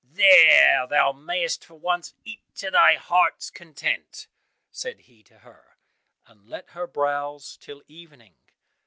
[0.03, 4.25] "There thou mayest for once eat to thy heart's content,"
[4.71, 5.77] said he to her,
[6.25, 8.33] and let her browse till evening.